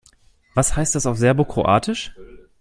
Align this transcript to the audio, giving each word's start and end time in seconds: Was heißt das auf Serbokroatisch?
Was 0.55 0.75
heißt 0.75 0.95
das 0.95 1.05
auf 1.05 1.19
Serbokroatisch? 1.19 2.11